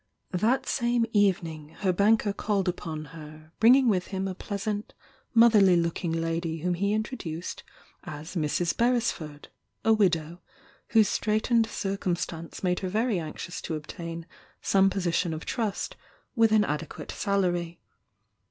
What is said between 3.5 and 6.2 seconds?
bringing with him a pleasant motherly looking